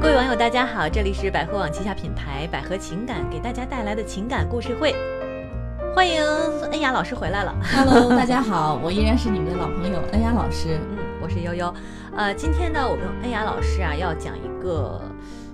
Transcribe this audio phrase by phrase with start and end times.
[0.00, 4.94] 各位网友，大家好，这里是百合网旗下品牌百合情感给大家带来的情感故事会，
[5.94, 6.22] 欢迎
[6.70, 7.54] 恩雅老师回来了。
[7.62, 10.78] Hello， 大家好，我依然是你们的老朋友恩雅老师。
[10.90, 11.74] 嗯，我是悠悠。
[12.14, 15.00] 呃，今天呢，我跟恩雅老师啊要讲一个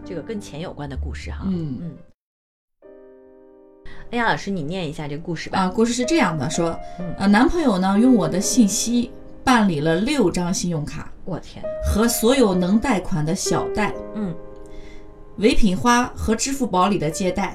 [0.05, 1.45] 这个跟钱有关的故事哈。
[1.47, 1.97] 嗯嗯。
[4.11, 5.61] 恩雅老师，你念一下这个故事吧。
[5.61, 9.11] 啊，故事是这样的，说嗯，呃，男朋友呢用我的信息
[9.45, 14.35] 办理了六张信用卡我天，和所有能贷款的小贷、嗯，
[15.37, 17.55] 唯品花和支付宝里的借贷，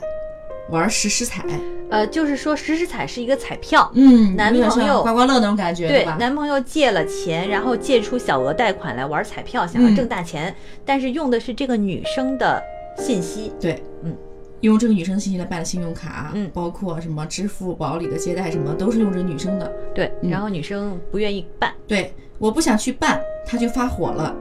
[0.69, 1.43] 玩实时彩。
[1.89, 3.91] 呃，就是说实时彩是一个彩票。
[3.93, 6.15] 嗯，男朋友像刮刮乐那种感觉，对，吧？
[6.17, 10.55] 男朋友借了钱，然后借出小额贷款来玩彩票，想要嗯挣大钱，
[10.85, 12.63] 但是用的是这个女生的
[12.97, 13.51] 信息。
[13.59, 14.15] 对，嗯，
[14.61, 19.69] 用这个女生信息来办的信用卡，嗯包括什么支付宝里的借贷什么，都是用这个女生的。
[19.93, 21.71] 对，嗯然后女生不愿意办。
[21.85, 24.35] 对，我不想去办，他就发火了，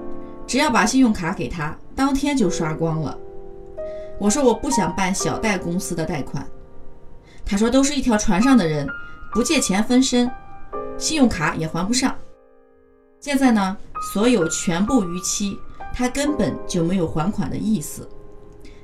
[0.46, 3.18] 只要把信用卡给他，当天就刷光了。
[4.18, 6.46] 我说我不想办小贷公司的贷款，
[7.45, 8.88] 他说都是一条船上的人，
[9.32, 10.30] 不借钱分身，
[10.96, 12.14] 信用卡也还不上。
[13.20, 13.76] 现在呢，
[14.12, 15.59] 所有全部逾期，
[15.92, 18.09] 他根本就没有还款的意思。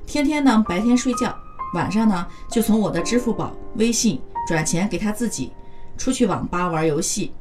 [0.07, 1.35] 天天呢，白天睡觉，
[1.75, 5.53] 晚上呢就从我的支付宝、微信转钱给他自己，
[5.97, 7.33] 出去网吧玩游戏。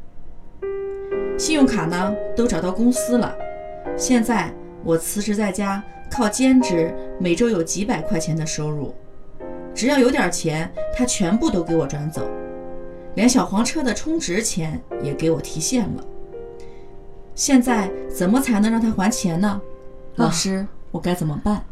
[1.40, 3.34] 信用卡呢都找到公司了，
[3.96, 8.94] 现在我辞职在家，靠兼职，每周有几百块钱的收入，
[9.74, 12.30] 只要有点钱，他全部都给我转走，
[13.16, 16.04] 连小黄车的充值钱也给我提现了。
[17.36, 19.62] 现在怎么才能让他还钱呢？
[20.16, 21.64] 老师，我该怎么办？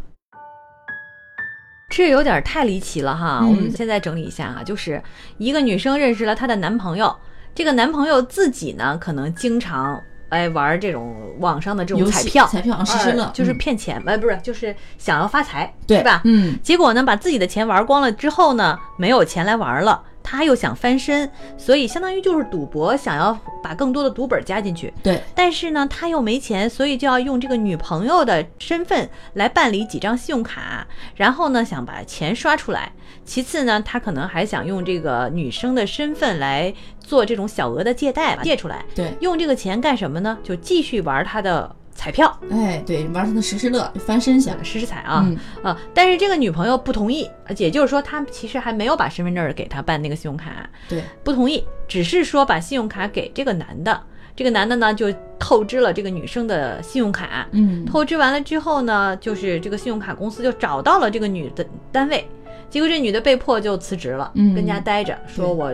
[1.90, 3.40] 这有点太离奇了哈！
[3.42, 5.04] 嗯我们现在整理一下啊，就是
[5.38, 7.14] 一个女生认识了她的男朋友，
[7.58, 16.22] 这个男朋友自己呢，可能经常哎玩这种网上的这种彩票，彩票啊，就是嗯骗钱，呃，不是，就是想要发财，对是吧？
[16.26, 23.34] 嗯，结果呢，把自己的钱玩光了之后呢，没有钱来玩了，他又想翻身，所以相当于就是赌博，想要
[23.64, 24.94] 把更多的赌本加进去。
[25.02, 30.86] 对，但是呢，他又没钱，所以就要用这个女朋友的身份来办理几张信用卡，
[31.16, 32.92] 然后呢，想把钱刷出来。
[33.24, 40.38] 其次呢，他可能还想用这个女生的身份来做这种小额的借贷吧，借出来，对，用这个钱干什么呢？
[40.44, 44.56] 就继续玩他的彩票，哎，对，玩他的时时乐，翻身下。
[44.62, 45.26] 时时彩啊。
[45.26, 47.28] 嗯，啊，但是这个女朋友不同意，
[47.58, 54.00] 也就是说，她其实还没有把身份证给他办那个信用卡，对，不同意，只是说把信用卡给这个男的。
[54.36, 57.48] 这个男的呢，就透支了这个女生的信用卡。
[57.54, 62.24] 嗯，透支完了之后呢，就是这个信用卡公司就找到了这个女的单位，
[62.70, 65.74] 结果这女的被迫就辞职了，嗯跟家待着，说我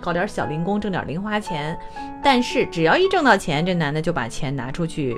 [0.00, 1.78] 搞点小零工，挣点零花钱。
[2.20, 5.16] 但是只要一挣到钱，这男的就把钱拿出去，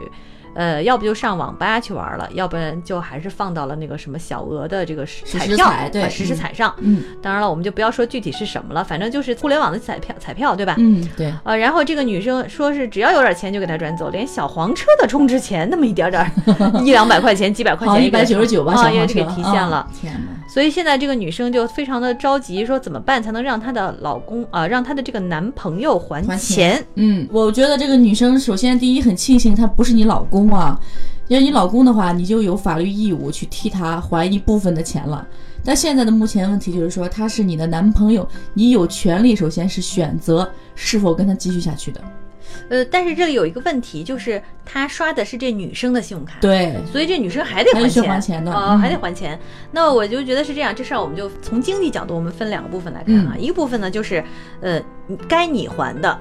[0.55, 5.73] 呃，要不就上网吧去玩了，要不然就还是放到了那个什么小额的这个实彩票、
[6.11, 6.75] 实时嗯彩上。
[6.79, 10.75] 嗯当然了，我们就不要说具体是什么了，反正就是互联网的彩票，彩票对吧？
[10.79, 16.31] 嗯，对，呃，然后这个女生说是只要有点钱就给她转走，连小黄车的充值钱那么一点点儿，
[16.85, 19.77] 一两百块钱、几百块钱一百九十九吧，啊，小黄车也是给提现了。
[19.79, 20.42] 啊天哪！
[20.53, 26.85] 所以现在这个女生就非常的着急，说怎么办才能让她的老公啊、让她的这个男朋友还钱？
[26.97, 30.79] 嗯，我觉得这个女生首先第一很庆幸他不是你老公啊，
[31.29, 35.27] 要你老公的话，你就有法律义务去替他还一部分的钱了。
[35.65, 42.01] 但现在的目前问题就是说，他是你的男朋友，你有权利首先是选择是否跟他继续下去的。
[42.69, 49.39] 呃，但是这里有一个问题，就是他刷的是这女生的信用卡，，对，所以这女生还得还钱，还钱的啊、嗯还得还钱。
[49.71, 53.37] 那我就觉得是这样，这事儿我们就从经济角度，我们分两个部分来看嗯啊。
[53.39, 54.23] 一个部分呢，就是
[54.61, 54.83] 呃，
[55.29, 56.19] 该你还的，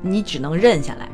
[0.00, 1.08] 你只能认下来，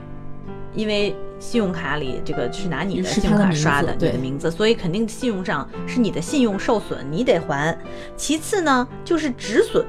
[0.75, 7.77] 因为信用卡里这个是拿你的信用卡刷的，你的名字，所以肯定信用上是你的信用受损，你得还。
[8.17, 9.87] 其次呢，就是止损，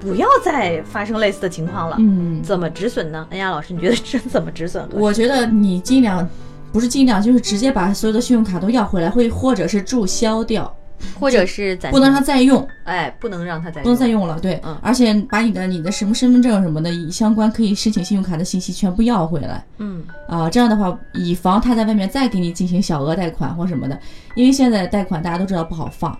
[0.00, 1.96] 不要再发生类似的情况了。
[1.98, 3.26] 嗯，怎么止损呢？
[3.30, 4.88] 恩雅老师，你觉得这怎么止损？
[4.94, 6.28] 我觉得你尽量
[6.72, 10.72] 不是尽量，就是直接把所有的信用卡都要回来，会或者是注销掉，
[11.18, 12.68] 或者是暂不能让停他再用。
[12.84, 14.76] 哎，不能让他再不能再用了，对，嗯。
[14.82, 19.64] 而且把你的你的什么身份证什么的以相关可以申请信用卡的信息全部要回来。
[19.78, 20.04] 嗯。
[20.28, 23.98] 啊，这样的话，以防他在外面再给你进行小额贷款或什么的，
[24.34, 26.16] 因为现在贷款大家都知道不好放，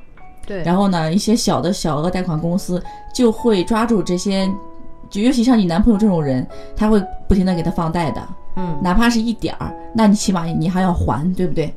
[0.49, 2.83] 对，然后呢，一些小的小额贷款公司
[3.15, 4.51] 就会抓住这些，
[5.11, 11.73] 就尤其像你男朋友这种人，他会不停的给他放贷的，嗯哪怕是一点儿，那你起码你还要还，对不对？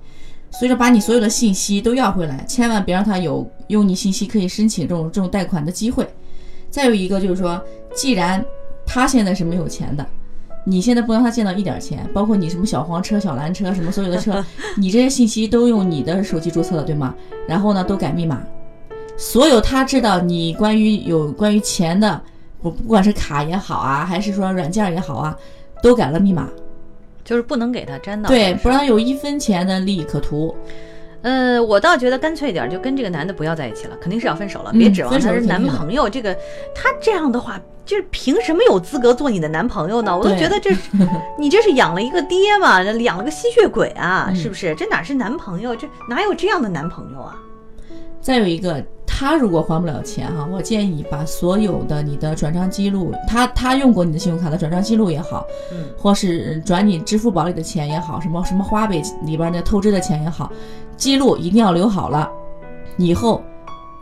[0.51, 6.07] 所以说，把你所有的信息都要回来，千万别让他有用你信息可以申请这种这种贷款的机会。
[6.69, 7.61] 再有一个就是说，
[7.93, 8.43] 既然
[8.85, 10.05] 他现在是没有钱的，
[10.65, 14.43] 你现在不让他见到一点钱，包括你什么小黄车、小蓝车，什么所有的车，
[14.77, 17.15] 你这些信息都用你的手机注册的，对吗？
[17.47, 18.41] 然后呢，都改密码，
[19.17, 22.21] 所有他知道你关于有关于钱的，
[22.61, 25.37] 不不管是卡也好啊，还是说软件也好啊，
[25.81, 26.47] 都改了密码，
[27.23, 28.27] 就是不能给他沾到。
[28.27, 30.55] 对，不让有一分钱的利益可图。
[31.21, 36.09] 呃，我倒觉得干脆一点，就跟这个男的不要在一起了，肯定是要分手了，嗯别指望他是男朋友。
[36.09, 36.33] 这个
[36.73, 40.17] 他这样的话，就是凭什么有资格做你的男朋友呢？
[40.17, 40.71] 我都觉得这，
[41.37, 44.73] 你这是养了一个爹嘛，养了个吸血鬼啊，嗯是不是？
[44.73, 45.75] 这哪是男朋友？
[45.75, 47.37] 这哪有这样的男朋友啊？
[48.21, 60.51] 再有一个，他如果还不了钱哈，我建议把所有的你的转账记录，他他用过你的信用卡的转账记录也好，嗯，或是转你支付宝里的钱也好，什么什么花呗里边的透支的钱也好，
[60.95, 62.29] 记录一定要留好了，
[62.97, 63.43] 以后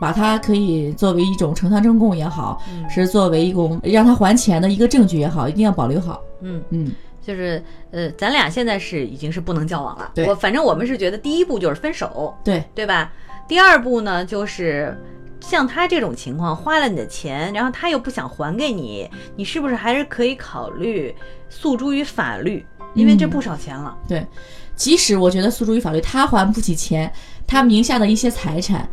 [0.00, 2.88] 把它可以作为一种呈堂证供也好，嗯。
[2.88, 6.20] 是作为一种让他还钱的一个证据也好，一定要保留好。
[6.40, 6.92] 嗯，嗯，
[7.22, 10.10] 就是呃，咱俩现在是已经是不能交往了。
[10.14, 10.26] 对。
[10.26, 13.12] 我反正我们是觉得第一步就是分手，对，对吧？
[13.50, 14.96] 第二步呢，就是
[15.40, 21.12] 像他这种情况，花了你的钱，然后他又不想还给你，你是不是还是可以考虑
[21.48, 22.64] 诉诸于法律？
[22.94, 23.98] 因为这嗯不少钱了。
[24.06, 24.24] 对，
[24.76, 27.12] 即使我觉得诉诸于法律，他还不起钱，
[27.44, 28.88] 他名下的一些财产，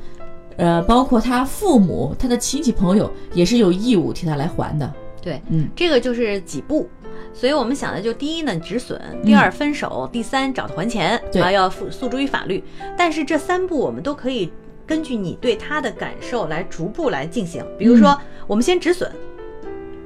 [0.58, 4.92] 呃，包括他父母、他的亲戚朋友，也是有义务替他来还的。
[5.28, 6.88] 对，嗯，这个就是几步。
[7.34, 12.64] 所以我们想的就第一呢止损，第二分手，第三找他还钱，对啊要诉诉诸于法律。
[12.98, 14.50] 但是这三步我们都可以
[14.86, 17.62] 根据你对他的感受来逐步来进行。
[17.78, 19.12] 比如说，我们先止损，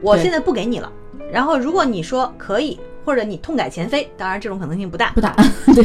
[0.02, 0.92] 我现在不给你了，
[1.32, 5.20] 然后如果你说可以，或者你痛改前非，当然这种可能性不大不。
[5.22, 5.36] 大。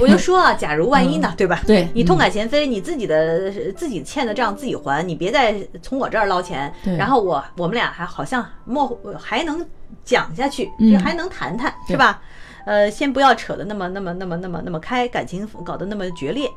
[0.01, 1.63] 我就说啊，假如万一呢，对吧？
[1.67, 6.73] 对你痛嗯改前非，你自己的自己欠的账自己还，你别再从我这儿捞钱。
[6.85, 9.65] 对然后我我们俩还好像莫还能
[10.05, 12.21] 讲下去，嗯就还能谈谈，对是吧？
[12.67, 16.51] 呃，先不要扯得那么那么那么那么那么开，感情搞得那么决裂。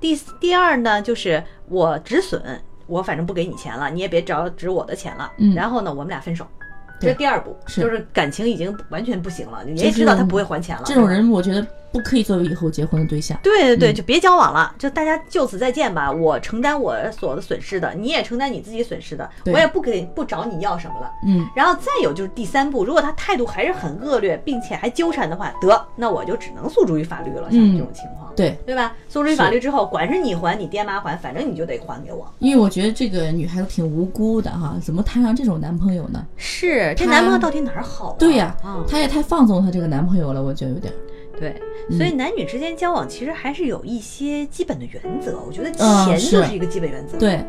[0.00, 2.40] 第第二呢，就是我止损，
[2.86, 5.32] 我反正不给你钱了，你也别找指我的钱了。
[5.38, 6.46] 嗯然后呢，我们俩分手。
[7.00, 10.82] 这是第二步，就是感情已经完全不行了，你也知道他不会还钱了。
[10.86, 11.66] 这种人，我觉得
[11.96, 13.38] 不可以作为以后结婚的对象。
[13.42, 16.10] 对对对，嗯就别交往了，就大家就此再见吧。
[16.10, 21.10] 我承担我所有的损失的，你也承担你自己损失的，我也不给不找你要什么了。
[21.26, 27.50] 嗯，然后再有就是第三步，如果他态度还是很恶劣，并且还纠缠的话，得，那我就只能诉诸于法律了。
[27.50, 28.92] 像嗯这种情况，对，对吧？
[29.08, 32.26] 诉诸于法律之后，管是你还，你爹妈还，反正你就得还给我。
[32.38, 36.24] 因为我觉得这个女孩子挺无辜的哈，怎么摊上这种男朋友呢？
[36.36, 38.16] 是，这男朋友到底哪儿好、啊？
[38.18, 40.96] 对呀、嗯，她也太放纵她这个男朋友了，我觉得有点儿。
[41.38, 41.54] 对，
[41.90, 45.38] 嗯所以男女之间交往其实还是有一些基本的原则。
[45.46, 47.18] 我觉得嗯钱就是是一个基本原则。
[47.18, 47.40] 对，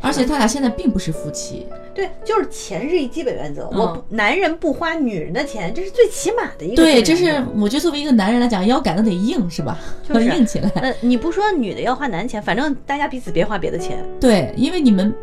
[0.00, 1.66] 而且他俩现在并不是夫妻。
[1.94, 3.68] 对，就是钱是一基本原则。
[3.72, 9.78] 嗯我男人不花女人的钱，这是最起码的一个对，这是我觉得作为一个男人来讲，腰杆子得硬是吧？
[10.08, 10.68] 要就是 硬起来。
[10.74, 14.04] 呃，你不说女的要花男钱，反正大家彼此别花别的钱。
[14.20, 15.14] 对，因为你们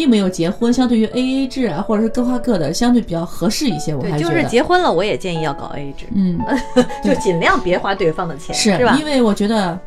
[0.00, 3.94] 并没有结婚，相对于 A A 制啊，或者是各花各的，相对比较合适一些。
[3.94, 6.40] 我对，就是还觉得，结婚了，我也建议要搞 A A 制，嗯，
[7.04, 8.96] 就尽量别花对方的钱，是是吧？
[8.98, 9.78] 因为我觉得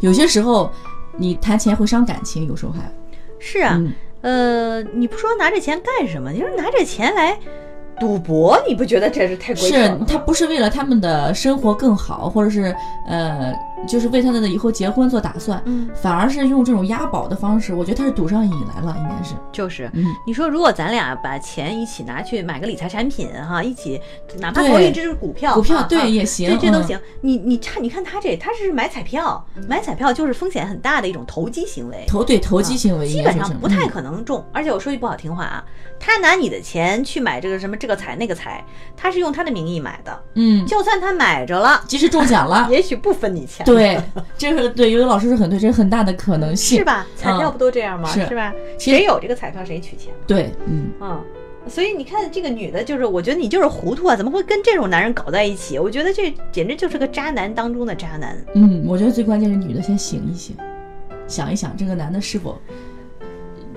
[0.00, 0.70] 有些时候
[1.18, 2.80] 你谈钱会伤感情，有时候还，
[3.38, 6.30] 是啊，嗯，呃，你不说拿这钱干什么？
[6.30, 7.38] 你说拿这钱来
[8.00, 9.98] 赌博，你不觉得这是太鬼扯是？
[10.08, 12.74] 他不是为了他们的生活更好，或者是
[13.06, 13.52] 呃，
[13.86, 19.90] 就是为他的以后结婚做打算，嗯，反而是用这种押宝的方式，我觉得他是赌上瘾来了，应该是，就是。
[19.94, 24.00] 嗯，你说，如果咱俩把钱一起拿去买个理财产品，哈，一起
[24.38, 26.98] 哪怕投一只股票，股票对也行嗯这这都行。
[27.20, 32.04] 你你看，你看他这，他是买彩票，买彩票就是风险很大的一种投机行为。
[32.06, 35.64] 投对投机行为基本上不太嗯可能中，而且我说句不好听话啊，
[36.04, 38.62] 他拿你的钱去买这个什么这个彩那个彩，
[38.96, 42.66] 他是用他的名义买的，嗯，就算他买着了，即使中奖了。
[42.72, 43.96] 也许不分你钱，对，
[44.36, 46.84] 这个对，有的老师说很对，这是很大的可能性，是？
[46.84, 47.06] 吧？
[47.14, 48.08] 彩票不都这样吗？
[48.12, 48.52] 是是吧？
[48.80, 51.24] 谁有这个彩票谁取钱，对，嗯，嗯。
[51.68, 55.78] 所以你看，这个女的，就是我觉得你就是糊涂啊，怎么会跟这种男人搞在一起？
[55.78, 58.36] 我觉得这简直就是个渣男当中的渣男。
[58.56, 60.56] 嗯，我觉得最关键是女的先醒一醒，
[61.28, 62.60] 想一想这个男的是否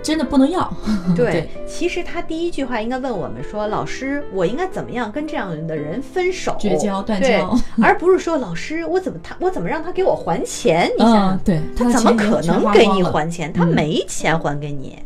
[0.06, 0.72] 真的不能要。
[1.18, 10.88] 对，对其实他第一句话应该问我们说：“老师，我应该怎么样跟这样的人分手、绝交断对交而不是说老师，我怎么他我怎么让他给我还钱？
[10.96, 13.52] 你想想，嗯，对，他的怎么可能给你还钱？
[13.52, 15.00] 他嗯没钱还给你。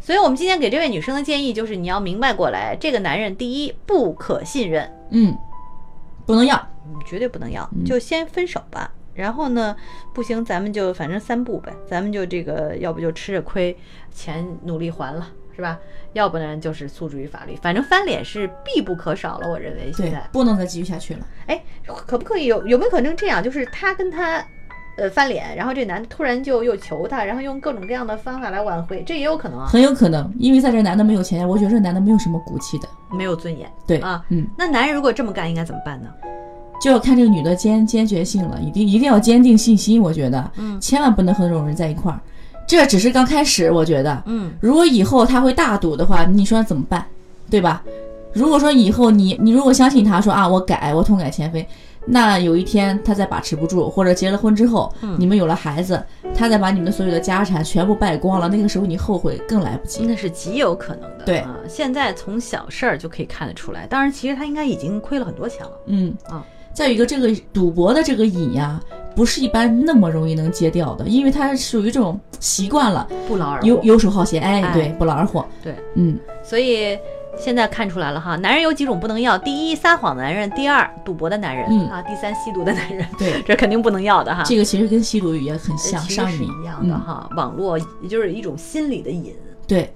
[0.00, 5.36] 所以，我们今天给这位女生的建议就是，你要明白过来，这个男人第一不可信任，嗯，
[6.24, 6.64] 不能要。
[7.06, 8.90] 绝对不能要，嗯就先分手吧。
[9.14, 9.76] 然后呢，
[10.14, 13.76] 不行，咱们就反正三步呗，咱们就这个，要不就吃着亏，
[14.12, 15.78] 钱努力还了，是吧？
[16.12, 19.48] 要不然就是诉诸于法律，反正翻脸是必不可少了。
[19.48, 21.20] 我认为现对在，，不能再继续下去了。
[21.46, 21.62] 哎，
[22.06, 23.42] 可不可以有有没有可能这样？
[23.42, 24.44] 就是他跟他
[24.96, 32.88] 呃翻脸，然后这男的突然就又求他，然后用各种各样的方法来挽回，这也有可能啊，很有可能，因为在这男的没有钱，我觉得这男的没有什么骨气的。
[33.12, 33.70] 没有尊严。
[33.86, 36.08] 对啊，嗯，那男人如果这么干，应该怎么办呢？
[36.80, 40.00] 就要看这个女的坚坚决性了，一定一定要坚定信心。
[40.00, 42.18] 我觉得，嗯千万不能和这种人在一块儿。
[42.66, 47.04] 这只是刚开始，我觉得，嗯如果以后他会大赌的话，你说怎么办？
[47.50, 47.82] 对吧？
[48.32, 51.66] 如果说以后你你如果相信他说啊，我改，我痛改前非，
[52.06, 56.00] 那有一天他再把持不住，或者结了婚之后，嗯你们有了孩子，
[56.32, 60.06] 他再把你们所有的家产全部败光了，那个时候你后悔更来不及。
[60.06, 61.24] 那是极有可能的。
[61.24, 63.84] 对啊，现在从小事儿就可以看得出来。
[63.88, 65.72] 当然，其实他应该已经亏了很多钱了。
[65.86, 68.80] 嗯啊，再有一个这个赌博的这个瘾呀，
[69.14, 73.66] 不是一般那么容易能戒掉的，因为他属于这种习惯了，不劳而获。
[73.66, 75.44] 游游手好闲，哎，哎对，不劳而获。
[75.62, 76.98] 对，嗯，所以
[77.36, 83.06] 现在看出来了哈，男人有几种不能要：第一，撒谎的男人；第二，赌博的男人；嗯啊，第三，吸毒的男人。
[83.18, 84.42] 对， 这肯定不能要的哈。
[84.44, 87.28] 这个其实跟吸毒也很呃像，上瘾一样的嗯哈。
[87.36, 89.34] 网络也就是一种心理的瘾。
[89.66, 89.92] 对，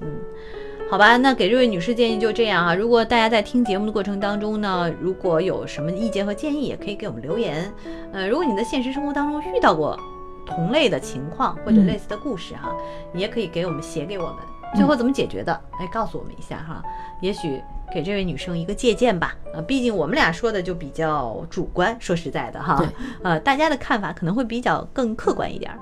[0.91, 2.75] 好吧，那给这位女士建议就这样啊。
[2.75, 7.73] 如果大家在听节目的过程当中呢，如果有什么意见和建议，也可以给我们留言。
[8.12, 9.99] 呃，如果你在现实生活当中遇到过
[10.47, 12.73] 同类的情况或者嗯类似的故事哈，
[13.12, 14.37] 你也可以给我们写给我们。
[14.76, 15.61] 最后怎么解决的？
[15.81, 16.83] 哎，告诉我们一下哈，
[17.21, 17.61] 也许
[17.93, 19.35] 给这位女生一个借鉴吧。
[19.55, 22.85] 啊，毕竟我们俩说的就比较主观，说实在的哈，
[23.23, 25.79] 呃，大家的看法可能会比较更客观一点儿。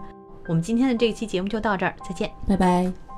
[0.46, 2.30] 我们今天的这一期节目就到这儿，再见。
[2.48, 3.11] 拜拜。